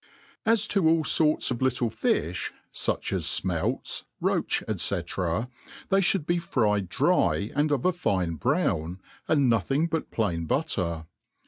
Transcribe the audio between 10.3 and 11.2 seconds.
bu^er.